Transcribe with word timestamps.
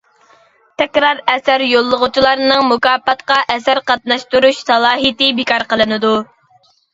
تەكرار 0.81 1.19
ئەسەر 1.33 1.63
يوللىغۇچىلارنىڭ 1.71 2.63
مۇكاپاتقا 2.69 3.37
ئەسەر 3.57 3.83
قاتناشتۇرۇش 3.91 4.63
سالاھىيىتى 4.71 5.29
بىكار 5.43 5.69
قىلىنىدۇ. 5.75 6.17